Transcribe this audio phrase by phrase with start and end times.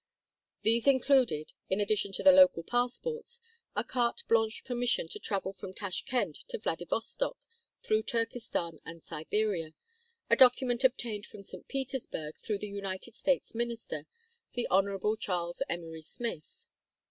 [0.63, 3.39] These included, in addition to the local passports,
[3.75, 7.37] a carte blanche permission to travel from Tashkend to Vladivostock
[7.83, 9.75] through Turkestan and Siberia,
[10.27, 11.67] a document obtained from St.
[11.67, 14.07] Petersburg through the United States minister,
[14.53, 14.97] the Hon.
[15.19, 16.65] Charles Emory Smith.